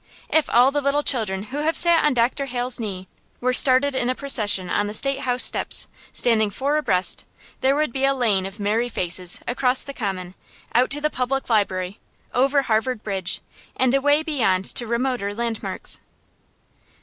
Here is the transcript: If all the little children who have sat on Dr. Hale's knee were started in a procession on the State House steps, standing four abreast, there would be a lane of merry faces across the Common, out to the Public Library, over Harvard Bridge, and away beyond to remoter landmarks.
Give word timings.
If 0.29 0.49
all 0.49 0.71
the 0.71 0.81
little 0.81 1.03
children 1.03 1.43
who 1.53 1.57
have 1.57 1.77
sat 1.77 2.03
on 2.03 2.15
Dr. 2.15 2.47
Hale's 2.47 2.79
knee 2.79 3.07
were 3.39 3.53
started 3.53 3.93
in 3.93 4.09
a 4.09 4.15
procession 4.15 4.67
on 4.67 4.87
the 4.87 4.95
State 4.95 5.19
House 5.19 5.43
steps, 5.43 5.87
standing 6.11 6.49
four 6.49 6.77
abreast, 6.77 7.23
there 7.59 7.75
would 7.75 7.93
be 7.93 8.03
a 8.03 8.15
lane 8.15 8.47
of 8.47 8.59
merry 8.59 8.89
faces 8.89 9.41
across 9.47 9.83
the 9.83 9.93
Common, 9.93 10.33
out 10.73 10.89
to 10.89 11.01
the 11.01 11.11
Public 11.11 11.51
Library, 11.51 11.99
over 12.33 12.63
Harvard 12.63 13.03
Bridge, 13.03 13.41
and 13.75 13.93
away 13.93 14.23
beyond 14.23 14.65
to 14.73 14.87
remoter 14.87 15.35
landmarks. 15.35 15.99